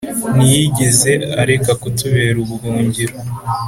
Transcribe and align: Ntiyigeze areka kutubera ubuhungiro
Ntiyigeze 0.35 1.11
areka 1.41 1.71
kutubera 1.81 2.37
ubuhungiro 2.45 3.15